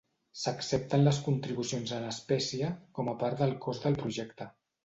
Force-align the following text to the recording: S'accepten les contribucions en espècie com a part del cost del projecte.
S'accepten 0.43 1.03
les 1.07 1.19
contribucions 1.27 1.93
en 1.99 2.09
espècie 2.13 2.73
com 3.01 3.15
a 3.15 3.17
part 3.25 3.45
del 3.45 3.57
cost 3.67 3.87
del 3.89 4.01
projecte. 4.05 4.53